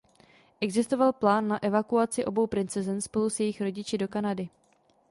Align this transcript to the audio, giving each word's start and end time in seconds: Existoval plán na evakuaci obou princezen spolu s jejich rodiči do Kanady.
Existoval 0.61 1.13
plán 1.13 1.47
na 1.47 1.63
evakuaci 1.63 2.25
obou 2.25 2.47
princezen 2.47 3.01
spolu 3.01 3.29
s 3.29 3.39
jejich 3.39 3.61
rodiči 3.61 3.97
do 3.97 4.07
Kanady. 4.07 4.49